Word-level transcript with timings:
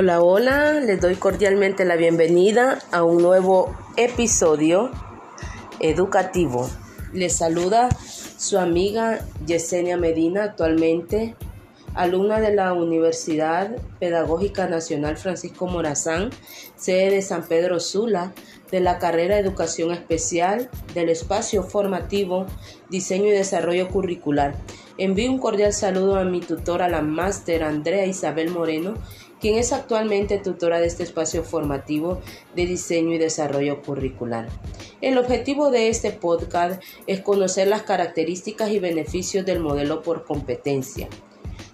Hola, 0.00 0.22
hola, 0.22 0.74
les 0.74 1.00
doy 1.00 1.16
cordialmente 1.16 1.84
la 1.84 1.96
bienvenida 1.96 2.78
a 2.92 3.02
un 3.02 3.20
nuevo 3.20 3.76
episodio 3.96 4.92
educativo. 5.80 6.70
Les 7.12 7.32
saluda 7.32 7.88
su 8.36 8.58
amiga 8.58 9.18
Yesenia 9.44 9.96
Medina, 9.96 10.44
actualmente 10.44 11.34
alumna 11.94 12.38
de 12.38 12.54
la 12.54 12.74
Universidad 12.74 13.74
Pedagógica 13.98 14.68
Nacional 14.68 15.16
Francisco 15.16 15.66
Morazán, 15.66 16.30
sede 16.76 17.10
de 17.10 17.22
San 17.22 17.48
Pedro 17.48 17.80
Sula, 17.80 18.32
de 18.70 18.78
la 18.78 19.00
carrera 19.00 19.36
Educación 19.36 19.90
Especial, 19.90 20.70
del 20.94 21.08
espacio 21.08 21.64
formativo, 21.64 22.46
diseño 22.88 23.26
y 23.26 23.30
desarrollo 23.30 23.88
curricular. 23.88 24.54
Envío 24.96 25.32
un 25.32 25.38
cordial 25.38 25.72
saludo 25.72 26.16
a 26.16 26.24
mi 26.24 26.40
tutora, 26.40 26.88
la 26.88 27.02
máster 27.02 27.64
Andrea 27.64 28.06
Isabel 28.06 28.50
Moreno, 28.50 28.94
quien 29.40 29.56
es 29.56 29.72
actualmente 29.72 30.38
tutora 30.38 30.80
de 30.80 30.86
este 30.86 31.02
espacio 31.02 31.44
formativo 31.44 32.20
de 32.54 32.66
diseño 32.66 33.12
y 33.14 33.18
desarrollo 33.18 33.82
curricular. 33.82 34.48
El 35.00 35.18
objetivo 35.18 35.70
de 35.70 35.88
este 35.88 36.10
podcast 36.10 36.82
es 37.06 37.20
conocer 37.20 37.68
las 37.68 37.82
características 37.82 38.70
y 38.70 38.78
beneficios 38.78 39.46
del 39.46 39.60
modelo 39.60 40.02
por 40.02 40.24
competencia. 40.24 41.08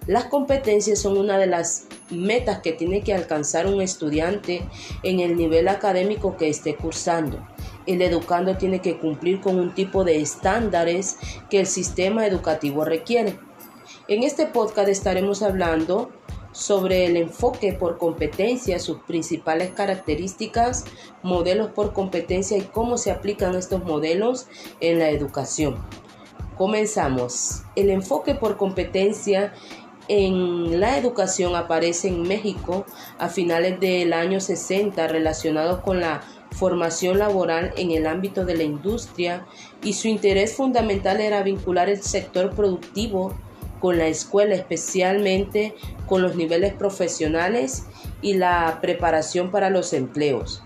Las 0.06 0.26
competencias 0.26 0.98
son 0.98 1.16
una 1.16 1.38
de 1.38 1.46
las 1.46 1.86
metas 2.10 2.58
que 2.58 2.72
tiene 2.72 3.02
que 3.02 3.14
alcanzar 3.14 3.66
un 3.66 3.80
estudiante 3.80 4.68
en 5.02 5.20
el 5.20 5.36
nivel 5.36 5.66
académico 5.68 6.36
que 6.36 6.50
esté 6.50 6.76
cursando. 6.76 7.46
El 7.86 8.02
educando 8.02 8.56
tiene 8.58 8.80
que 8.80 8.98
cumplir 8.98 9.40
con 9.40 9.58
un 9.58 9.74
tipo 9.74 10.04
de 10.04 10.20
estándares 10.20 11.16
que 11.48 11.60
el 11.60 11.66
sistema 11.66 12.26
educativo 12.26 12.84
requiere. 12.84 13.38
En 14.06 14.22
este 14.22 14.44
podcast 14.44 14.90
estaremos 14.90 15.42
hablando 15.42 16.12
sobre 16.54 17.04
el 17.04 17.16
enfoque 17.16 17.72
por 17.72 17.98
competencia, 17.98 18.78
sus 18.78 19.00
principales 19.00 19.72
características, 19.72 20.84
modelos 21.22 21.72
por 21.72 21.92
competencia 21.92 22.56
y 22.56 22.62
cómo 22.62 22.96
se 22.96 23.10
aplican 23.10 23.56
estos 23.56 23.84
modelos 23.84 24.46
en 24.80 25.00
la 25.00 25.10
educación. 25.10 25.76
Comenzamos. 26.56 27.64
El 27.74 27.90
enfoque 27.90 28.36
por 28.36 28.56
competencia 28.56 29.52
en 30.06 30.78
la 30.78 30.96
educación 30.96 31.56
aparece 31.56 32.08
en 32.08 32.22
México 32.22 32.86
a 33.18 33.28
finales 33.28 33.80
del 33.80 34.12
año 34.12 34.40
60 34.40 35.08
relacionado 35.08 35.82
con 35.82 36.00
la 36.00 36.22
formación 36.52 37.18
laboral 37.18 37.72
en 37.76 37.90
el 37.90 38.06
ámbito 38.06 38.44
de 38.44 38.56
la 38.56 38.62
industria 38.62 39.44
y 39.82 39.94
su 39.94 40.06
interés 40.06 40.54
fundamental 40.54 41.20
era 41.20 41.42
vincular 41.42 41.88
el 41.88 42.00
sector 42.00 42.54
productivo 42.54 43.34
con 43.84 43.98
la 43.98 44.06
escuela, 44.06 44.54
especialmente 44.54 45.74
con 46.06 46.22
los 46.22 46.36
niveles 46.36 46.72
profesionales 46.72 47.84
y 48.22 48.32
la 48.32 48.78
preparación 48.80 49.50
para 49.50 49.68
los 49.68 49.92
empleos. 49.92 50.62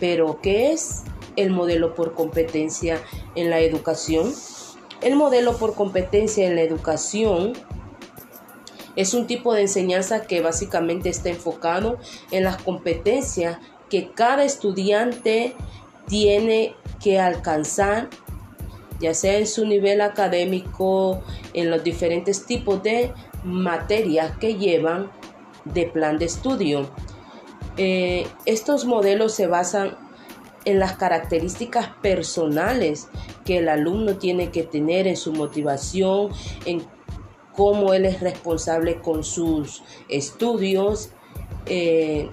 Pero, 0.00 0.40
¿qué 0.42 0.72
es 0.72 1.04
el 1.36 1.50
modelo 1.50 1.94
por 1.94 2.14
competencia 2.14 3.00
en 3.36 3.50
la 3.50 3.60
educación? 3.60 4.34
El 5.02 5.14
modelo 5.14 5.56
por 5.56 5.76
competencia 5.76 6.48
en 6.48 6.56
la 6.56 6.62
educación 6.62 7.52
es 8.96 9.14
un 9.14 9.28
tipo 9.28 9.54
de 9.54 9.60
enseñanza 9.60 10.22
que 10.22 10.40
básicamente 10.40 11.10
está 11.10 11.28
enfocado 11.28 11.98
en 12.32 12.42
las 12.42 12.60
competencias 12.60 13.58
que 13.88 14.10
cada 14.10 14.42
estudiante 14.42 15.54
tiene 16.08 16.74
que 17.00 17.20
alcanzar 17.20 18.08
ya 19.00 19.14
sea 19.14 19.38
en 19.38 19.46
su 19.46 19.66
nivel 19.66 20.00
académico, 20.00 21.22
en 21.54 21.70
los 21.70 21.84
diferentes 21.84 22.46
tipos 22.46 22.82
de 22.82 23.12
materias 23.44 24.36
que 24.38 24.56
llevan 24.56 25.10
de 25.64 25.86
plan 25.86 26.18
de 26.18 26.24
estudio. 26.26 26.90
Eh, 27.76 28.26
estos 28.44 28.84
modelos 28.84 29.34
se 29.34 29.46
basan 29.46 29.96
en 30.64 30.78
las 30.78 30.96
características 30.96 31.88
personales 32.02 33.08
que 33.44 33.58
el 33.58 33.68
alumno 33.68 34.16
tiene 34.16 34.50
que 34.50 34.64
tener 34.64 35.06
en 35.06 35.16
su 35.16 35.32
motivación, 35.32 36.30
en 36.66 36.82
cómo 37.54 37.94
él 37.94 38.04
es 38.04 38.20
responsable 38.20 39.00
con 39.00 39.24
sus 39.24 39.82
estudios, 40.08 41.10
eh, 41.66 42.28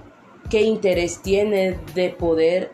qué 0.50 0.62
interés 0.62 1.22
tiene 1.22 1.78
de 1.94 2.10
poder 2.10 2.72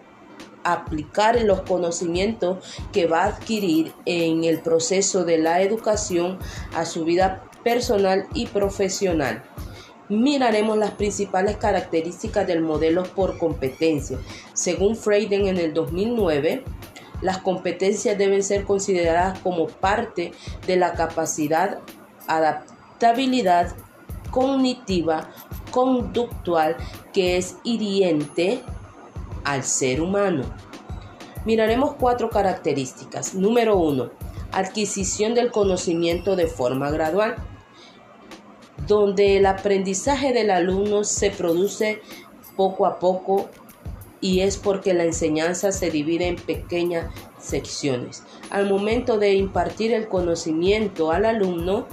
aplicar 0.65 1.41
los 1.43 1.63
conocimientos 1.63 2.59
que 2.93 3.07
va 3.07 3.23
a 3.23 3.29
adquirir 3.29 3.93
en 4.05 4.45
el 4.45 4.61
proceso 4.61 5.25
de 5.25 5.39
la 5.39 5.63
educación 5.63 6.39
a 6.75 6.85
su 6.85 7.05
vida 7.05 7.45
personal 7.65 8.27
y 8.35 8.47
profesional. 8.47 9.43
Miraremos 10.09 10.77
las 10.77 10.91
principales 10.93 11.57
características 11.57 12.47
del 12.47 12.61
modelo 12.61 13.05
por 13.05 13.39
competencia. 13.39 14.19
Según 14.53 14.97
Freiden 14.97 15.47
en 15.47 15.57
el 15.59 15.73
2009, 15.73 16.65
las 17.23 17.39
competencias 17.39 18.19
deben 18.19 18.43
ser 18.43 18.65
consideradas 18.65 19.39
como 19.39 19.69
parte 19.69 20.33
de 20.67 20.77
la 20.77 20.93
capacidad, 20.93 21.79
adaptabilidad 22.27 23.75
cognitiva, 24.31 25.31
conductual 25.71 26.77
que 27.13 27.37
es 27.37 27.57
hiriente 27.63 28.63
al 29.45 29.65
ser 29.65 30.01
humano. 30.01 30.45
Miraremos 31.45 31.95
cuatro 31.99 32.31
características. 32.31 33.35
Número 33.35 33.77
uno, 33.77 34.11
adquisición 34.53 35.35
del 35.35 35.51
conocimiento 35.51 36.37
de 36.37 36.47
forma 36.47 36.91
gradual, 36.91 37.37
donde 38.87 39.37
el 39.37 39.47
aprendizaje 39.47 40.33
del 40.33 40.51
alumno 40.51 41.05
se 41.05 41.31
produce 41.31 42.01
poco 42.57 42.87
a 42.87 42.99
poco 42.99 43.49
y 44.21 44.41
es 44.41 44.57
porque 44.57 44.95
la 44.95 45.05
enseñanza 45.05 45.73
se 45.73 45.91
divide 45.91 46.29
en 46.29 46.37
pequeñas 46.37 47.13
secciones. 47.39 48.23
Al 48.51 48.69
momento 48.69 49.19
de 49.19 49.35
impartir 49.35 49.93
el 49.93 50.09
conocimiento 50.09 51.11
al 51.11 51.25
alumno, 51.25 51.87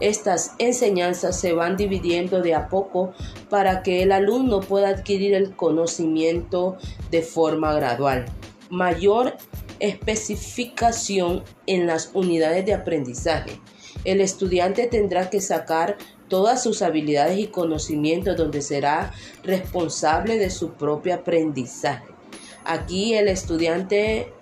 estas 0.00 0.52
enseñanzas 0.58 1.38
se 1.38 1.52
van 1.52 1.76
dividiendo 1.76 2.42
de 2.42 2.54
a 2.54 2.68
poco 2.68 3.12
para 3.48 3.82
que 3.82 4.02
el 4.02 4.12
alumno 4.12 4.60
pueda 4.60 4.88
adquirir 4.88 5.34
el 5.34 5.54
conocimiento 5.56 6.76
de 7.10 7.22
forma 7.22 7.74
gradual. 7.74 8.26
Mayor 8.70 9.36
especificación 9.80 11.44
en 11.66 11.86
las 11.86 12.10
unidades 12.14 12.64
de 12.66 12.74
aprendizaje. 12.74 13.60
El 14.04 14.20
estudiante 14.20 14.86
tendrá 14.86 15.30
que 15.30 15.40
sacar 15.40 15.96
todas 16.28 16.62
sus 16.62 16.82
habilidades 16.82 17.38
y 17.38 17.46
conocimientos 17.48 18.36
donde 18.36 18.62
será 18.62 19.12
responsable 19.42 20.38
de 20.38 20.50
su 20.50 20.72
propio 20.72 21.14
aprendizaje. 21.14 22.06
Aquí 22.64 23.14
el 23.14 23.28
estudiante 23.28 24.32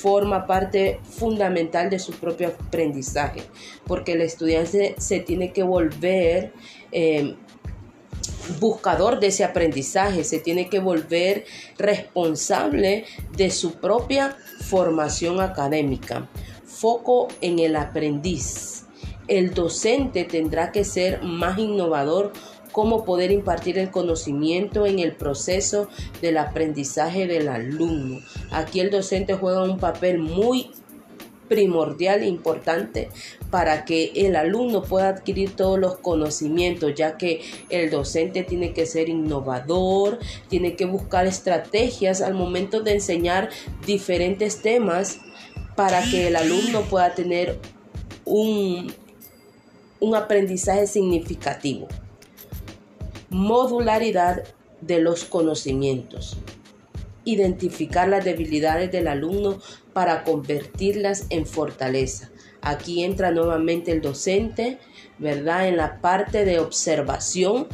forma 0.00 0.46
parte 0.46 1.00
fundamental 1.02 1.90
de 1.90 1.98
su 1.98 2.12
propio 2.12 2.48
aprendizaje, 2.48 3.42
porque 3.86 4.12
el 4.12 4.22
estudiante 4.22 4.94
se 4.98 5.20
tiene 5.20 5.52
que 5.52 5.62
volver 5.62 6.52
eh, 6.92 7.36
buscador 8.58 9.20
de 9.20 9.28
ese 9.28 9.44
aprendizaje, 9.44 10.24
se 10.24 10.40
tiene 10.40 10.68
que 10.68 10.80
volver 10.80 11.44
responsable 11.78 13.04
de 13.36 13.50
su 13.50 13.74
propia 13.74 14.36
formación 14.60 15.40
académica. 15.40 16.28
Foco 16.64 17.28
en 17.40 17.58
el 17.58 17.76
aprendiz. 17.76 18.86
El 19.28 19.54
docente 19.54 20.24
tendrá 20.24 20.72
que 20.72 20.84
ser 20.84 21.22
más 21.22 21.58
innovador 21.58 22.32
cómo 22.72 23.04
poder 23.04 23.30
impartir 23.30 23.78
el 23.78 23.90
conocimiento 23.90 24.86
en 24.86 24.98
el 24.98 25.14
proceso 25.14 25.88
del 26.20 26.38
aprendizaje 26.38 27.26
del 27.26 27.48
alumno. 27.48 28.20
Aquí 28.50 28.80
el 28.80 28.90
docente 28.90 29.34
juega 29.34 29.62
un 29.62 29.78
papel 29.78 30.18
muy 30.18 30.70
primordial 31.50 32.22
e 32.22 32.28
importante 32.28 33.08
para 33.50 33.84
que 33.84 34.12
el 34.14 34.36
alumno 34.36 34.82
pueda 34.82 35.08
adquirir 35.08 35.56
todos 35.56 35.80
los 35.80 35.98
conocimientos, 35.98 36.94
ya 36.94 37.18
que 37.18 37.42
el 37.68 37.90
docente 37.90 38.44
tiene 38.44 38.72
que 38.72 38.86
ser 38.86 39.08
innovador, 39.08 40.20
tiene 40.48 40.76
que 40.76 40.84
buscar 40.84 41.26
estrategias 41.26 42.22
al 42.22 42.34
momento 42.34 42.82
de 42.82 42.92
enseñar 42.92 43.50
diferentes 43.84 44.62
temas 44.62 45.18
para 45.74 46.02
que 46.04 46.28
el 46.28 46.36
alumno 46.36 46.82
pueda 46.82 47.16
tener 47.16 47.58
un, 48.24 48.92
un 49.98 50.14
aprendizaje 50.14 50.86
significativo 50.86 51.88
modularidad 53.30 54.44
de 54.80 55.00
los 55.00 55.24
conocimientos. 55.24 56.36
Identificar 57.24 58.08
las 58.08 58.24
debilidades 58.24 58.90
del 58.90 59.08
alumno 59.08 59.58
para 59.92 60.24
convertirlas 60.24 61.26
en 61.30 61.46
fortaleza. 61.46 62.30
Aquí 62.60 63.04
entra 63.04 63.30
nuevamente 63.30 63.92
el 63.92 64.02
docente, 64.02 64.78
¿verdad? 65.18 65.68
En 65.68 65.76
la 65.76 66.00
parte 66.00 66.44
de 66.44 66.58
observación 66.58 67.68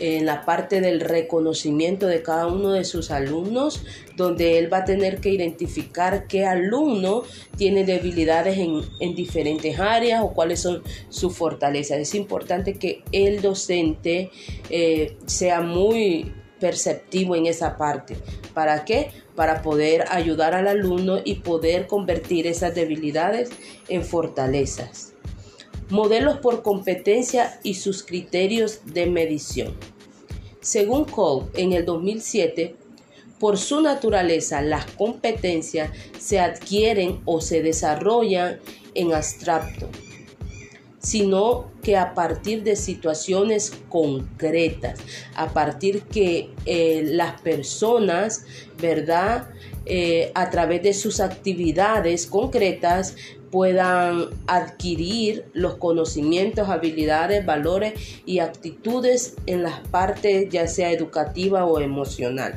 en 0.00 0.26
la 0.26 0.44
parte 0.44 0.80
del 0.80 1.00
reconocimiento 1.00 2.06
de 2.06 2.22
cada 2.22 2.46
uno 2.46 2.72
de 2.72 2.84
sus 2.84 3.10
alumnos, 3.10 3.84
donde 4.16 4.58
él 4.58 4.72
va 4.72 4.78
a 4.78 4.84
tener 4.84 5.20
que 5.20 5.30
identificar 5.30 6.26
qué 6.26 6.44
alumno 6.44 7.22
tiene 7.56 7.84
debilidades 7.84 8.58
en, 8.58 9.14
diferentes 9.14 9.78
áreas 9.78 10.22
o 10.22 10.32
cuáles 10.32 10.60
son 10.60 10.82
sus 11.08 11.36
fortalezas. 11.36 11.98
Es 11.98 12.14
importante 12.14 12.74
que 12.74 13.02
el 13.12 13.42
docente 13.42 14.30
eh, 14.70 15.16
sea 15.26 15.60
muy 15.60 16.32
perceptivo 16.62 17.34
en 17.34 17.46
esa 17.46 17.76
parte. 17.76 18.16
¿Para 18.54 18.84
qué? 18.84 19.10
Para 19.34 19.62
poder 19.62 20.04
ayudar 20.10 20.54
al 20.54 20.68
alumno 20.68 21.18
y 21.24 21.36
poder 21.36 21.86
convertir 21.86 22.46
esas 22.46 22.74
debilidades 22.74 23.50
en 23.88 24.04
fortalezas. 24.04 25.11
Modelos 25.92 26.38
por 26.38 26.62
competencia 26.62 27.60
y 27.62 27.74
sus 27.74 28.02
criterios 28.02 28.80
de 28.86 29.04
medición. 29.04 29.74
Según 30.62 31.04
Cole, 31.04 31.50
en 31.52 31.74
el 31.74 31.84
2007, 31.84 32.76
por 33.38 33.58
su 33.58 33.82
naturaleza, 33.82 34.62
las 34.62 34.86
competencias 34.86 35.90
se 36.18 36.40
adquieren 36.40 37.20
o 37.26 37.42
se 37.42 37.62
desarrollan 37.62 38.58
en 38.94 39.12
abstracto, 39.12 39.90
sino 40.98 41.70
que 41.82 41.98
a 41.98 42.14
partir 42.14 42.62
de 42.62 42.76
situaciones 42.76 43.74
concretas, 43.90 44.98
a 45.34 45.52
partir 45.52 46.04
que 46.04 46.48
eh, 46.64 47.02
las 47.04 47.38
personas, 47.42 48.46
¿verdad? 48.80 49.50
Eh, 49.84 50.32
a 50.34 50.48
través 50.48 50.82
de 50.84 50.94
sus 50.94 51.20
actividades 51.20 52.26
concretas 52.26 53.14
puedan 53.52 54.30
adquirir 54.46 55.44
los 55.52 55.74
conocimientos, 55.74 56.70
habilidades, 56.70 57.44
valores 57.44 57.92
y 58.24 58.38
actitudes 58.38 59.36
en 59.44 59.62
las 59.62 59.80
partes 59.88 60.48
ya 60.48 60.66
sea 60.66 60.90
educativa 60.90 61.66
o 61.66 61.78
emocional. 61.78 62.54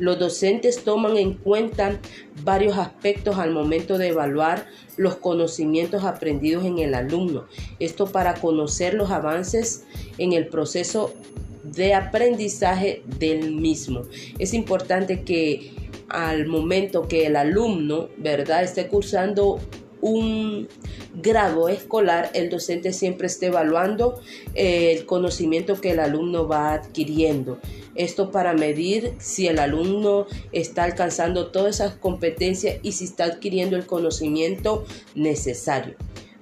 Los 0.00 0.18
docentes 0.18 0.82
toman 0.82 1.16
en 1.18 1.34
cuenta 1.34 2.00
varios 2.42 2.76
aspectos 2.78 3.38
al 3.38 3.52
momento 3.52 3.96
de 3.96 4.08
evaluar 4.08 4.66
los 4.96 5.14
conocimientos 5.14 6.02
aprendidos 6.02 6.64
en 6.64 6.80
el 6.80 6.94
alumno. 6.94 7.44
Esto 7.78 8.06
para 8.06 8.34
conocer 8.34 8.94
los 8.94 9.12
avances 9.12 9.84
en 10.18 10.32
el 10.32 10.48
proceso 10.48 11.14
de 11.62 11.94
aprendizaje 11.94 13.04
del 13.20 13.52
mismo. 13.52 14.02
Es 14.40 14.52
importante 14.52 15.22
que 15.22 15.72
al 16.08 16.46
momento 16.46 17.06
que 17.06 17.26
el 17.26 17.36
alumno, 17.36 18.08
¿verdad?, 18.18 18.64
esté 18.64 18.88
cursando 18.88 19.60
un 20.04 20.68
grado 21.14 21.70
escolar, 21.70 22.30
el 22.34 22.50
docente 22.50 22.92
siempre 22.92 23.26
esté 23.26 23.46
evaluando 23.46 24.20
eh, 24.54 24.92
el 24.92 25.06
conocimiento 25.06 25.80
que 25.80 25.92
el 25.92 26.00
alumno 26.00 26.46
va 26.46 26.74
adquiriendo. 26.74 27.58
Esto 27.94 28.30
para 28.30 28.52
medir 28.52 29.14
si 29.18 29.46
el 29.46 29.58
alumno 29.58 30.26
está 30.52 30.84
alcanzando 30.84 31.46
todas 31.46 31.76
esas 31.76 31.94
competencias 31.94 32.80
y 32.82 32.92
si 32.92 33.04
está 33.04 33.24
adquiriendo 33.24 33.76
el 33.76 33.86
conocimiento 33.86 34.84
necesario. 35.14 35.94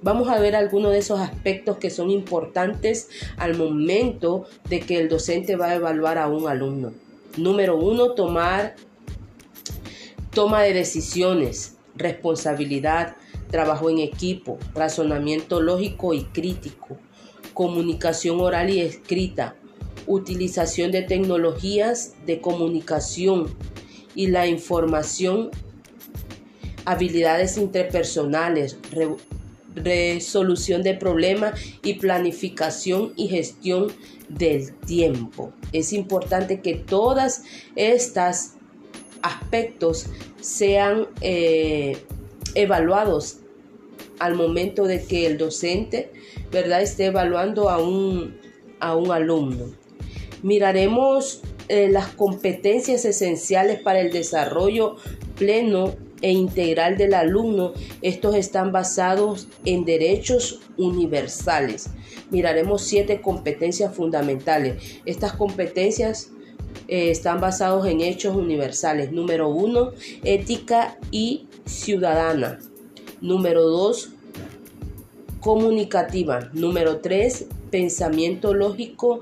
Vamos 0.03 0.29
a 0.29 0.41
ver 0.41 0.56
algunos 0.56 0.91
de 0.91 0.99
esos 0.99 1.20
aspectos 1.20 1.76
que 1.76 1.91
son 1.91 2.11
importantes 2.11 3.11
al 3.37 3.56
momento 3.56 4.44
de 4.69 4.81
que 4.81 4.99
el 4.99 5.09
docente 5.09 5.55
va 5.55 5.67
a 5.67 5.76
evaluar 5.76 6.19
a 6.19 6.26
un 6.26 6.49
alumno. 6.49 6.93
Número 7.37 7.76
uno, 7.76 8.11
tomar 8.11 8.75
toma 10.32 10.62
de 10.62 10.73
decisiones, 10.73 11.76
responsabilidad, 11.94 13.17
trabajo 13.52 13.88
en 13.90 13.99
equipo, 13.99 14.58
razonamiento 14.75 15.60
lógico 15.60 16.14
y 16.14 16.25
crítico, 16.25 16.96
comunicación 17.54 18.40
oral 18.40 18.70
y 18.70 18.81
escrita, 18.81 19.54
utilización 20.06 20.90
de 20.90 21.02
tecnologías 21.02 22.14
de 22.26 22.40
comunicación 22.40 23.54
y 24.14 24.28
la 24.28 24.46
información, 24.49 25.50
habilidades 26.84 27.56
interpersonales, 27.58 28.78
resolución 29.75 30.82
de 30.82 30.94
problemas 30.94 31.60
y 31.84 31.94
planificación 31.94 33.12
y 33.16 33.28
gestión 33.28 33.93
del 34.28 34.75
tiempo. 34.75 35.52
Es 35.72 35.93
importante 35.93 36.60
que 36.60 36.75
todas 36.75 37.43
estas 37.76 38.54
aspectos 39.20 40.06
sean 40.40 41.06
eh, 41.20 41.99
evaluados 42.54 43.41
al 44.19 44.35
momento 44.35 44.85
de 44.85 45.05
que 45.05 45.26
el 45.26 45.38
docente, 45.38 46.11
¿verdad?, 46.50 46.82
esté 46.82 47.06
evaluando 47.06 47.70
a 47.70 47.79
un, 47.79 48.37
a 48.81 48.97
un 48.97 49.11
alumno. 49.11 49.67
Miraremos 50.43 51.43
eh, 51.69 51.88
las 51.88 52.09
competencias 52.09 53.05
esenciales 53.05 53.81
para 53.81 54.00
el 54.00 54.12
desarrollo 54.12 54.97
pleno 55.37 55.94
e 56.20 56.31
integral 56.31 56.97
del 56.97 57.14
alumno. 57.14 57.73
Estos 58.00 58.35
están 58.35 58.73
basados 58.73 59.49
en 59.64 59.85
derechos 59.85 60.61
universales. 60.76 61.91
Miraremos 62.31 62.82
siete 62.82 63.20
competencias 63.20 63.94
fundamentales. 63.94 65.00
Estas 65.05 65.32
competencias 65.35 66.31
eh, 66.88 67.11
están 67.11 67.41
basados 67.41 67.87
en 67.87 68.00
hechos 68.00 68.35
universales. 68.35 69.12
Número 69.12 69.49
uno, 69.49 69.93
ética 70.25 70.99
y 71.11 71.47
ciudadana. 71.64 72.59
Número 73.22 73.62
2, 73.62 74.10
comunicativa. 75.38 76.50
Número 76.52 76.98
3, 76.98 77.46
pensamiento 77.70 78.52
lógico, 78.52 79.20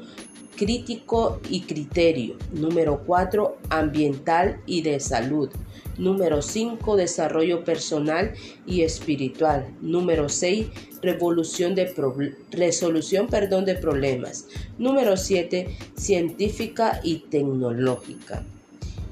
crítico 0.57 1.39
y 1.51 1.61
criterio. 1.61 2.37
Número 2.51 3.03
4, 3.05 3.59
ambiental 3.69 4.59
y 4.65 4.81
de 4.81 5.01
salud. 5.01 5.51
Número 5.99 6.41
5, 6.41 6.97
desarrollo 6.97 7.63
personal 7.63 8.33
y 8.67 8.83
espiritual. 8.85 9.69
Número 9.83 10.31
6, 10.31 10.69
revolución 11.03 11.75
de 11.75 11.93
resolución 12.51 13.27
perdón, 13.27 13.67
de 13.67 13.75
problemas. 13.75 14.47
Número 14.79 15.19
7, 15.19 15.77
científica 15.95 17.01
y 17.05 17.17
tecnológica. 17.17 18.47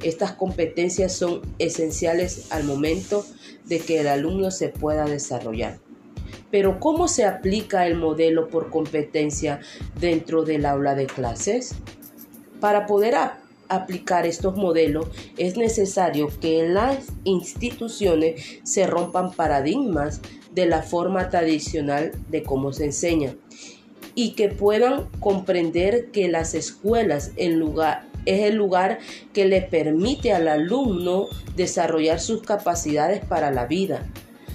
Estas 0.03 0.33
competencias 0.33 1.13
son 1.13 1.43
esenciales 1.59 2.51
al 2.53 2.65
momento 2.65 3.27
que 3.69 4.01
el 4.01 4.09
alumno 4.09 4.51
se 4.51 4.69
pueda 4.69 5.05
desarrollar. 5.05 5.79
Pero 6.51 6.81
¿cómo 6.81 7.09
se 7.09 7.25
aplica 7.25 7.87
el 7.87 7.97
modelo 7.97 8.49
por 8.49 8.71
competencia 8.71 9.61
dentro 10.01 10.45
del 10.45 10.65
aula 10.65 10.95
de 10.95 11.07
clases? 11.07 11.75
Para 12.61 12.87
poder 12.87 13.15
aplicar 13.69 14.27
estos 14.27 14.57
modelos 14.57 15.09
es 15.37 15.57
necesario 15.57 16.29
que 16.41 16.61
en 16.61 16.75
las 16.75 17.09
instituciones 17.25 18.61
se 18.63 18.87
rompan 18.87 19.33
paradigmas 19.33 20.21
de 20.53 20.67
la 20.67 20.83
forma 20.83 21.29
tradicional 21.29 22.13
de 22.31 22.43
cómo 22.43 22.73
se 22.73 22.87
enseña 22.87 23.35
y 24.15 24.33
que 24.33 24.49
puedan 24.49 25.07
comprender 25.21 26.11
que 26.11 26.29
las 26.29 26.55
escuelas 26.55 27.33
en 27.37 27.61
lugar 27.61 28.07
es 28.27 28.43
el 28.43 28.57
lugar 28.57 28.99
que 29.33 29.47
le 29.47 29.63
permite 29.63 30.33
al 30.33 30.49
alumno 30.49 31.29
desarrollar 31.57 32.21
sus 32.21 32.43
capacidades 32.43 33.25
para 33.25 33.51
la 33.51 33.67
vida. 33.67 34.07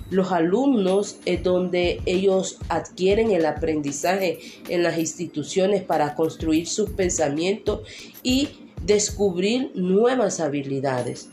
Los 0.10 0.32
alumnos 0.32 1.18
es 1.26 1.42
donde 1.44 2.02
ellos 2.06 2.60
adquieren 2.70 3.32
el 3.32 3.46
aprendizaje 3.46 4.40
en 4.70 4.84
las 4.84 5.00
instituciones 5.00 5.82
para 5.84 6.14
construir 6.14 6.68
sus 6.68 6.92
pensamientos 6.92 7.82
y 8.22 8.50
descubrir 8.86 9.72
nuevas 9.74 10.40
habilidades. 10.40 11.30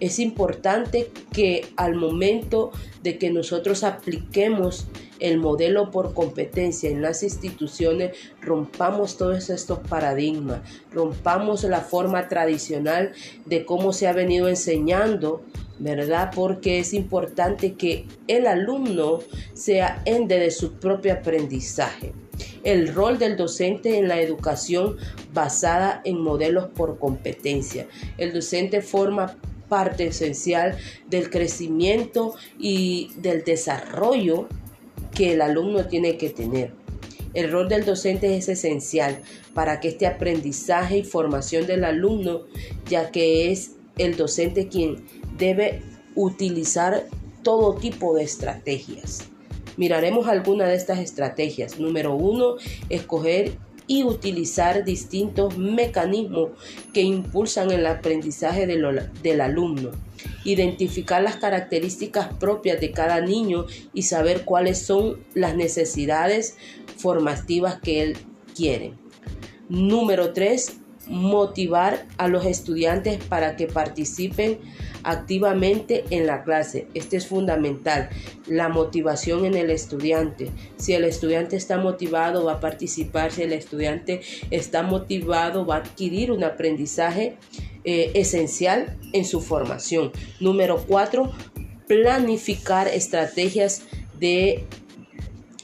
Es 0.00 0.18
importante 0.18 1.10
que 1.32 1.66
al 1.76 1.94
momento 1.94 2.72
de 3.02 3.18
que 3.18 3.30
nosotros 3.30 3.84
apliquemos 3.84 4.86
el 5.20 5.38
modelo 5.38 5.90
por 5.90 6.14
competencia 6.14 6.90
en 6.90 7.02
las 7.02 7.22
instituciones, 7.22 8.16
rompamos 8.40 9.16
todos 9.16 9.50
estos 9.50 9.80
paradigmas, 9.80 10.60
rompamos 10.92 11.64
la 11.64 11.80
forma 11.80 12.28
tradicional 12.28 13.12
de 13.46 13.64
cómo 13.64 13.92
se 13.92 14.08
ha 14.08 14.12
venido 14.12 14.48
enseñando, 14.48 15.42
¿verdad? 15.78 16.30
Porque 16.34 16.78
es 16.78 16.92
importante 16.92 17.74
que 17.74 18.06
el 18.26 18.46
alumno 18.46 19.20
sea 19.54 20.02
ende 20.04 20.38
de 20.38 20.50
su 20.50 20.74
propio 20.74 21.12
aprendizaje. 21.12 22.12
El 22.62 22.94
rol 22.94 23.18
del 23.18 23.36
docente 23.36 23.98
en 23.98 24.08
la 24.08 24.20
educación 24.20 24.96
basada 25.32 26.00
en 26.04 26.20
modelos 26.20 26.68
por 26.68 26.98
competencia. 26.98 27.88
El 28.16 28.32
docente 28.32 28.80
forma 28.80 29.36
parte 29.68 30.06
esencial 30.06 30.76
del 31.08 31.30
crecimiento 31.30 32.34
y 32.58 33.10
del 33.16 33.44
desarrollo 33.44 34.48
que 35.14 35.32
el 35.32 35.42
alumno 35.42 35.86
tiene 35.86 36.16
que 36.16 36.30
tener. 36.30 36.72
El 37.34 37.52
rol 37.52 37.68
del 37.68 37.84
docente 37.84 38.36
es 38.36 38.48
esencial 38.48 39.20
para 39.54 39.80
que 39.80 39.88
este 39.88 40.06
aprendizaje 40.06 40.98
y 40.98 41.04
formación 41.04 41.66
del 41.66 41.84
alumno, 41.84 42.42
ya 42.88 43.10
que 43.10 43.50
es 43.50 43.72
el 43.98 44.16
docente 44.16 44.68
quien 44.68 45.04
debe 45.36 45.82
utilizar 46.14 47.06
todo 47.42 47.74
tipo 47.74 48.14
de 48.14 48.24
estrategias. 48.24 49.28
Miraremos 49.76 50.26
algunas 50.26 50.68
de 50.68 50.74
estas 50.74 50.98
estrategias. 50.98 51.78
Número 51.78 52.14
uno, 52.14 52.56
escoger 52.88 53.52
y 53.88 54.04
utilizar 54.04 54.84
distintos 54.84 55.58
mecanismos 55.58 56.50
que 56.92 57.00
impulsan 57.00 57.72
el 57.72 57.86
aprendizaje 57.86 58.66
del, 58.66 59.40
alumno. 59.40 59.90
Identificar 60.44 61.22
las 61.22 61.36
características 61.36 62.32
propias 62.34 62.80
de 62.80 62.92
cada 62.92 63.20
niño 63.20 63.66
y 63.92 64.02
saber 64.02 64.44
cuáles 64.44 64.78
son 64.78 65.18
las 65.34 65.56
necesidades 65.56 66.56
formativas 66.96 67.80
que 67.80 68.02
él 68.02 68.16
quiere. 68.54 68.92
Número 69.68 70.32
3 70.32 70.77
motivar 71.08 72.06
a 72.16 72.28
los 72.28 72.44
estudiantes 72.44 73.22
para 73.24 73.56
que 73.56 73.66
participen 73.66 74.58
activamente 75.02 76.04
en 76.10 76.26
la 76.26 76.44
clase. 76.44 76.86
Este 76.94 77.16
es 77.16 77.26
fundamental, 77.26 78.10
la 78.46 78.68
motivación 78.68 79.44
en 79.44 79.54
el 79.54 79.70
estudiante. 79.70 80.50
Si 80.76 80.92
el 80.92 81.04
estudiante 81.04 81.56
está 81.56 81.78
motivado, 81.78 82.44
va 82.44 82.54
a 82.54 82.60
participar. 82.60 83.32
Si 83.32 83.42
el 83.42 83.52
estudiante 83.52 84.20
está 84.50 84.82
motivado, 84.82 85.66
va 85.66 85.76
a 85.76 85.78
adquirir 85.78 86.30
un 86.30 86.44
aprendizaje 86.44 87.36
eh, 87.84 88.10
esencial 88.14 88.96
en 89.12 89.24
su 89.24 89.40
formación. 89.40 90.12
Número 90.40 90.84
cuatro, 90.86 91.32
planificar 91.86 92.88
estrategias 92.88 93.82
de 94.18 94.66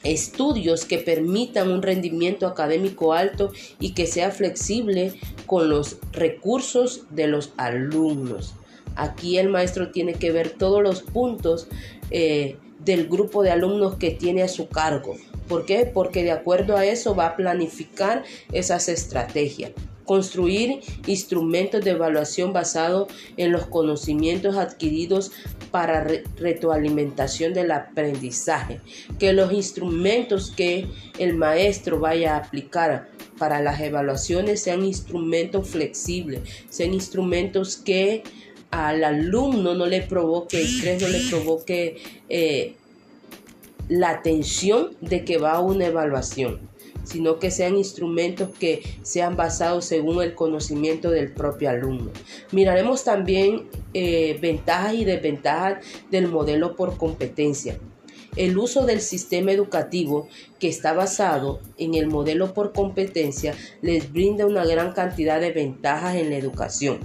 estudios 0.04 0.84
que 0.84 0.98
permitan 0.98 1.70
un 1.70 1.82
rendimiento 1.82 2.46
académico 2.46 3.12
alto 3.12 3.52
y 3.80 3.92
que 3.92 4.06
sea 4.06 4.30
flexible 4.30 5.14
con 5.46 5.68
los 5.68 5.96
recursos 6.12 7.04
de 7.10 7.26
los 7.26 7.52
alumnos. 7.56 8.54
Aquí 8.96 9.38
el 9.38 9.48
maestro 9.48 9.90
tiene 9.90 10.14
que 10.14 10.30
ver 10.30 10.50
todos 10.50 10.82
los 10.82 11.02
puntos 11.02 11.68
eh, 12.10 12.56
del 12.84 13.08
grupo 13.08 13.42
de 13.42 13.50
alumnos 13.50 13.96
que 13.96 14.10
tiene 14.10 14.42
a 14.42 14.48
su 14.48 14.68
cargo. 14.68 15.16
¿Por 15.48 15.66
qué? 15.66 15.90
Porque 15.92 16.22
de 16.22 16.32
acuerdo 16.32 16.76
a 16.76 16.84
eso 16.84 17.14
va 17.14 17.26
a 17.26 17.36
planificar 17.36 18.24
esas 18.52 18.88
estrategias. 18.88 19.72
Construir 20.04 20.80
instrumentos 21.06 21.82
de 21.82 21.92
evaluación 21.92 22.52
basados 22.52 23.08
en 23.36 23.52
los 23.52 23.66
conocimientos 23.66 24.56
adquiridos 24.56 25.32
para 25.74 26.06
retroalimentación 26.36 27.52
del 27.52 27.72
aprendizaje. 27.72 28.78
Que 29.18 29.32
los 29.32 29.52
instrumentos 29.52 30.52
que 30.52 30.86
el 31.18 31.34
maestro 31.34 31.98
vaya 31.98 32.34
a 32.34 32.36
aplicar 32.44 33.08
para 33.38 33.60
las 33.60 33.80
evaluaciones 33.80 34.62
sean 34.62 34.84
instrumentos 34.84 35.66
flexibles, 35.66 36.42
sean 36.70 36.94
instrumentos 36.94 37.76
que 37.76 38.22
al 38.70 39.02
alumno 39.02 39.74
no 39.74 39.86
le 39.86 40.02
provoque 40.02 40.62
estrés, 40.62 41.02
no 41.02 41.08
le 41.08 41.18
provoque 41.28 41.96
eh, 42.28 42.76
la 43.88 44.22
tensión 44.22 44.90
de 45.00 45.24
que 45.24 45.38
va 45.38 45.54
a 45.54 45.60
una 45.60 45.86
evaluación, 45.86 46.60
sino 47.04 47.38
que 47.38 47.50
sean 47.50 47.76
instrumentos 47.76 48.50
que 48.58 48.82
sean 49.02 49.36
basados 49.36 49.84
según 49.84 50.22
el 50.22 50.34
conocimiento 50.34 51.10
del 51.10 51.32
propio 51.32 51.70
alumno. 51.70 52.10
Miraremos 52.52 53.04
también 53.04 53.68
eh, 53.92 54.38
ventajas 54.40 54.94
y 54.94 55.04
desventajas 55.04 55.84
del 56.10 56.28
modelo 56.28 56.76
por 56.76 56.96
competencia. 56.96 57.78
El 58.36 58.58
uso 58.58 58.84
del 58.84 59.00
sistema 59.00 59.52
educativo 59.52 60.28
que 60.58 60.68
está 60.68 60.92
basado 60.92 61.60
en 61.78 61.94
el 61.94 62.08
modelo 62.08 62.52
por 62.52 62.72
competencia 62.72 63.54
les 63.80 64.12
brinda 64.12 64.44
una 64.44 64.64
gran 64.64 64.92
cantidad 64.92 65.40
de 65.40 65.52
ventajas 65.52 66.16
en 66.16 66.30
la 66.30 66.36
educación. 66.36 66.98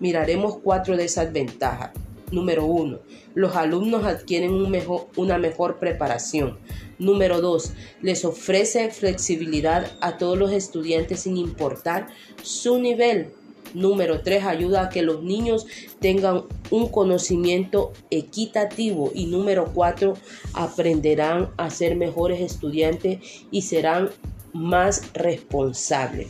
Miraremos 0.00 0.58
cuatro 0.58 0.96
de 0.98 1.06
esas 1.06 1.32
ventajas. 1.32 1.92
Número 2.32 2.64
uno, 2.64 2.98
los 3.34 3.54
alumnos 3.54 4.04
adquieren 4.04 4.52
una 4.52 5.38
mejor 5.38 5.78
preparación. 5.78 6.58
Número 6.98 7.40
dos, 7.40 7.72
les 8.02 8.24
ofrece 8.24 8.90
flexibilidad 8.90 9.92
a 10.00 10.18
todos 10.18 10.36
los 10.36 10.50
estudiantes 10.50 11.20
sin 11.20 11.36
importar 11.36 12.08
su 12.42 12.78
nivel. 12.78 13.28
Número 13.74 14.22
tres, 14.22 14.44
ayuda 14.44 14.82
a 14.82 14.88
que 14.88 15.02
los 15.02 15.22
niños 15.22 15.66
tengan 16.00 16.44
un 16.70 16.88
conocimiento 16.88 17.92
equitativo. 18.10 19.12
Y 19.14 19.26
número 19.26 19.72
cuatro, 19.72 20.14
aprenderán 20.54 21.50
a 21.58 21.70
ser 21.70 21.94
mejores 21.96 22.40
estudiantes 22.40 23.18
y 23.50 23.62
serán 23.62 24.10
más 24.52 25.12
responsables. 25.14 26.28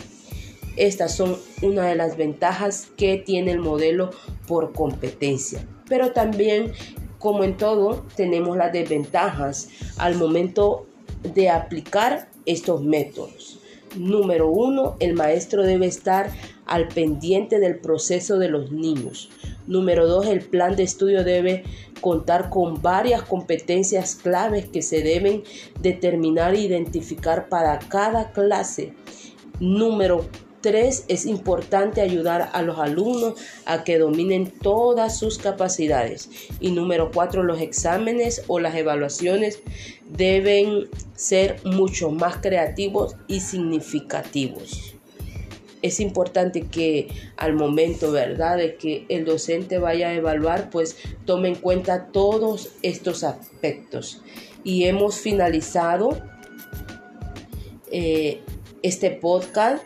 Estas 0.76 1.16
son 1.16 1.38
una 1.62 1.86
de 1.86 1.94
las 1.94 2.16
ventajas 2.16 2.88
que 2.96 3.16
tiene 3.16 3.52
el 3.52 3.60
modelo 3.60 4.10
por 4.46 4.72
competencia. 4.72 5.66
Pero 5.88 6.12
también, 6.12 6.72
como 7.18 7.44
en 7.44 7.56
todo, 7.56 8.04
tenemos 8.16 8.56
las 8.56 8.72
desventajas 8.72 9.68
al 9.98 10.16
momento 10.16 10.86
de 11.34 11.50
aplicar 11.50 12.28
estos 12.44 12.82
métodos. 12.82 13.60
Número 13.96 14.50
uno, 14.50 14.96
el 15.00 15.14
maestro 15.14 15.62
debe 15.62 15.86
estar 15.86 16.30
al 16.66 16.88
pendiente 16.88 17.60
del 17.60 17.78
proceso 17.78 18.38
de 18.38 18.48
los 18.48 18.70
niños. 18.70 19.30
Número 19.66 20.06
dos, 20.06 20.26
el 20.26 20.40
plan 20.40 20.76
de 20.76 20.82
estudio 20.82 21.24
debe 21.24 21.64
contar 22.00 22.50
con 22.50 22.82
varias 22.82 23.22
competencias 23.22 24.16
claves 24.16 24.68
que 24.68 24.82
se 24.82 25.02
deben 25.02 25.44
determinar 25.80 26.54
e 26.54 26.60
identificar 26.60 27.48
para 27.48 27.78
cada 27.78 28.32
clase. 28.32 28.92
Número 29.60 30.26
Tres, 30.66 31.04
es 31.06 31.26
importante 31.26 32.00
ayudar 32.00 32.50
a 32.52 32.60
los 32.60 32.80
alumnos 32.80 33.34
a 33.66 33.84
que 33.84 34.00
dominen 34.00 34.50
todas 34.50 35.16
sus 35.16 35.38
capacidades. 35.38 36.28
Y 36.58 36.72
número 36.72 37.12
cuatro, 37.14 37.44
los 37.44 37.60
exámenes 37.60 38.42
o 38.48 38.58
las 38.58 38.74
evaluaciones 38.74 39.60
deben 40.10 40.88
ser 41.14 41.60
mucho 41.64 42.10
más 42.10 42.38
creativos 42.38 43.14
y 43.28 43.38
significativos. 43.38 44.96
Es 45.82 46.00
importante 46.00 46.62
que 46.62 47.10
al 47.36 47.52
momento, 47.52 48.10
¿verdad?, 48.10 48.56
de 48.56 48.74
que 48.74 49.06
el 49.08 49.24
docente 49.24 49.78
vaya 49.78 50.08
a 50.08 50.14
evaluar, 50.14 50.70
pues 50.70 50.96
tome 51.26 51.46
en 51.46 51.54
cuenta 51.54 52.08
todos 52.08 52.70
estos 52.82 53.22
aspectos. 53.22 54.20
Y 54.64 54.86
hemos 54.86 55.20
finalizado 55.20 56.20
eh, 57.92 58.40
este 58.82 59.12
podcast 59.12 59.84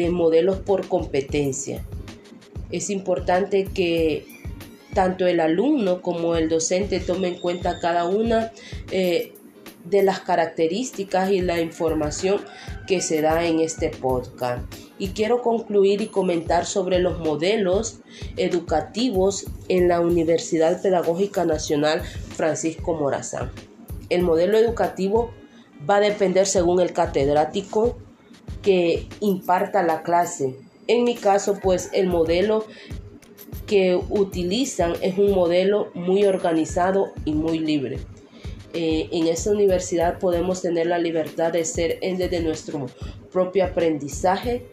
de 0.00 0.10
modelos 0.10 0.58
por 0.58 0.88
competencia. 0.88 1.84
Es 2.70 2.90
importante 2.90 3.64
que 3.64 4.26
tanto 4.94 5.26
el 5.26 5.40
alumno 5.40 6.02
como 6.02 6.36
el 6.36 6.48
docente 6.48 7.00
tomen 7.00 7.34
en 7.34 7.40
cuenta 7.40 7.80
cada 7.80 8.04
una 8.04 8.52
eh, 8.90 9.34
de 9.84 10.02
las 10.02 10.20
características 10.20 11.30
y 11.30 11.40
la 11.40 11.60
información 11.60 12.40
que 12.86 13.00
se 13.00 13.20
da 13.20 13.44
en 13.44 13.60
este 13.60 13.90
podcast. 13.90 14.62
Y 14.98 15.08
quiero 15.08 15.42
concluir 15.42 16.00
y 16.00 16.06
comentar 16.06 16.64
sobre 16.64 16.98
los 17.00 17.18
modelos 17.18 17.98
educativos 18.36 19.46
en 19.68 19.88
la 19.88 20.00
Universidad 20.00 20.80
Pedagógica 20.80 21.44
Nacional 21.44 22.02
Francisco 22.02 22.94
Morazán. 22.94 23.50
El 24.08 24.22
modelo 24.22 24.56
educativo 24.56 25.32
va 25.88 25.96
a 25.96 26.00
depender 26.00 26.46
según 26.46 26.80
el 26.80 26.92
catedrático, 26.92 27.98
que 28.64 29.06
imparta 29.20 29.82
la 29.82 30.02
clase. 30.02 30.56
En 30.88 31.04
mi 31.04 31.14
caso, 31.14 31.58
pues 31.62 31.90
el 31.92 32.08
modelo 32.08 32.66
que 33.66 33.98
utilizan 34.10 34.94
es 35.00 35.16
un 35.18 35.32
modelo 35.32 35.90
muy 35.94 36.24
organizado 36.24 37.12
y 37.24 37.34
muy 37.34 37.58
libre. 37.58 37.98
Eh, 38.72 39.08
en 39.12 39.28
esta 39.28 39.50
universidad 39.50 40.18
podemos 40.18 40.60
tener 40.60 40.86
la 40.88 40.98
libertad 40.98 41.52
de 41.52 41.64
ser 41.64 41.98
ende 42.00 42.28
de 42.28 42.40
nuestro 42.40 42.86
propio 43.32 43.64
aprendizaje, 43.64 44.66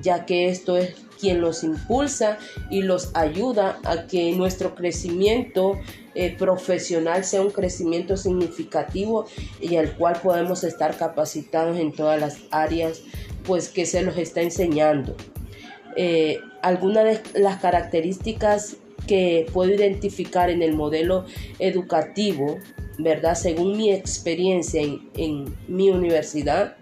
ya 0.00 0.26
que 0.26 0.48
esto 0.48 0.76
es 0.76 0.94
quien 1.22 1.40
los 1.40 1.62
impulsa 1.62 2.36
y 2.68 2.82
los 2.82 3.12
ayuda 3.14 3.78
a 3.84 4.08
que 4.08 4.32
nuestro 4.32 4.74
crecimiento 4.74 5.78
eh, 6.16 6.34
profesional 6.36 7.24
sea 7.24 7.42
un 7.42 7.52
crecimiento 7.52 8.16
significativo 8.16 9.26
y 9.60 9.76
al 9.76 9.96
cual 9.96 10.20
podemos 10.20 10.64
estar 10.64 10.96
capacitados 10.96 11.78
en 11.78 11.92
todas 11.92 12.20
las 12.20 12.38
áreas 12.50 13.02
pues 13.44 13.68
que 13.68 13.86
se 13.86 14.02
los 14.02 14.18
está 14.18 14.42
enseñando. 14.42 15.14
Eh, 15.94 16.40
algunas 16.60 17.04
de 17.04 17.40
las 17.40 17.60
características 17.60 18.78
que 19.06 19.46
puedo 19.52 19.72
identificar 19.72 20.50
en 20.50 20.60
el 20.60 20.74
modelo 20.74 21.24
educativo, 21.60 22.58
¿verdad? 22.98 23.36
Según 23.36 23.76
mi 23.76 23.92
experiencia 23.92 24.82
en, 24.82 25.08
en 25.14 25.56
mi 25.68 25.88
universidad, 25.90 26.76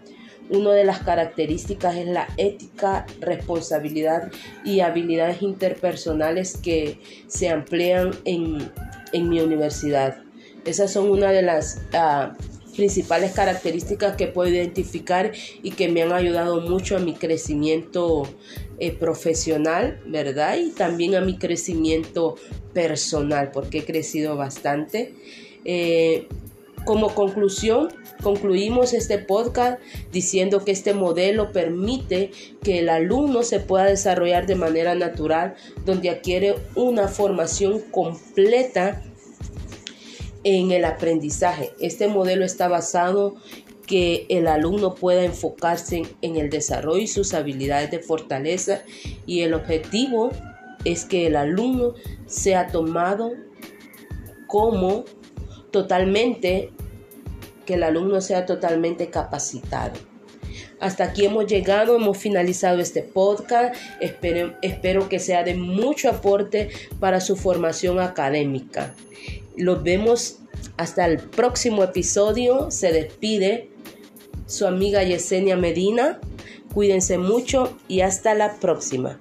una 0.51 0.73
de 0.73 0.85
las 0.85 1.01
características 1.01 1.97
es 1.97 2.07
la 2.07 2.29
ética, 2.37 3.07
responsabilidad 3.21 4.31
y 4.65 4.81
habilidades 4.81 5.43
interpersonales 5.43 6.57
que 6.57 6.99
se 7.29 7.49
emplean 7.49 8.11
en, 8.25 8.71
mi 9.13 9.41
universidad. 9.41 10.23
Esas 10.65 10.93
son 10.93 11.11
una 11.11 11.31
de 11.31 11.43
las 11.43 11.81
ah, 11.93 12.37
principales 12.77 13.33
características 13.33 14.17
que 14.17 14.27
puedo 14.27 14.51
identificar 14.51 15.33
y 15.63 15.73
que 15.73 15.89
me 15.89 16.03
han 16.03 16.13
ayudado 16.13 16.61
mucho 16.61 16.97
a 16.97 17.01
mi 17.01 17.15
crecimiento 17.15 18.23
eh, 18.79 18.93
profesional, 18.93 20.01
¿verdad? 20.07 20.57
Y 20.59 20.71
también 20.71 21.15
a 21.15 21.21
mi 21.21 21.39
crecimiento 21.39 22.37
personal, 22.73 23.51
porque 23.53 23.79
he 23.79 23.85
crecido 23.85 24.37
bastante. 24.37 25.15
Eh, 25.65 26.27
Como 26.85 27.15
conclusión, 27.15 27.89
concluimos 28.23 28.95
este 28.95 29.19
podcast 29.19 29.81
diciendo 30.13 30.65
que 30.65 30.73
este 30.73 30.95
modelo 30.95 31.53
permite 31.53 32.31
que 32.63 32.79
el 32.81 32.89
alumno 32.89 33.43
se 33.43 33.61
pueda 33.61 33.85
desarrollar 33.85 34.47
de 34.47 34.55
manera 34.55 34.95
natural, 34.95 35.55
donde 35.85 36.11
adquiere 36.11 36.57
una 36.75 37.09
formación 37.09 37.81
completa 37.91 39.03
en 40.43 40.71
el 40.71 40.85
aprendizaje. 40.85 41.73
Este 41.81 42.09
modelo 42.09 42.45
está 42.45 42.69
basado 42.69 43.37
que 43.87 44.27
el 44.29 44.47
alumno 44.47 44.95
pueda 44.95 45.25
enfocarse 45.25 46.03
en 46.23 46.37
el 46.37 46.49
desarrollo 46.49 47.03
y 47.03 47.09
sus 47.09 47.35
habilidades 47.35 47.91
de 47.91 47.99
fortaleza 47.99 48.83
y 49.27 49.41
el 49.41 49.53
objetivo 49.53 50.31
es 50.85 51.05
que 51.05 51.27
el 51.27 51.37
alumno 51.37 51.95
sea 52.27 52.69
tomado 52.69 53.33
como 54.47 55.05
totalmente, 55.71 56.71
que 57.67 57.75
el 57.75 57.83
alumno 57.83 58.21
sea 58.21 58.47
totalmente 58.47 59.11
capacitado. 59.11 59.93
Hasta 60.81 61.05
aquí 61.05 61.27
hemos 61.27 61.47
llegado, 61.47 61.97
hemos 61.97 62.17
finalizado 62.17 62.81
este 62.81 63.03
podcast. 63.03 63.75
Espero, 64.01 64.55
espero 64.63 65.09
que 65.09 65.19
sea 65.19 65.45
de 65.45 65.55
mucho 65.55 66.09
aporte 66.09 66.71
para 66.99 67.21
su 67.21 67.37
formación 67.37 68.01
académica. 68.01 68.95
Los 69.57 69.83
vemos 69.83 70.39
hasta 70.79 71.05
el 71.07 71.19
próximo 71.19 71.85
episodio. 71.85 72.71
Se 72.71 72.93
despide 72.93 73.69
su 74.47 74.67
amiga 74.67 75.03
Yesenia 75.03 75.57
Medina. 75.57 76.19
Cuídense 76.73 77.19
mucho 77.19 77.77
y 77.87 78.01
hasta 78.01 78.35
la 78.35 78.55
próxima. 78.55 79.19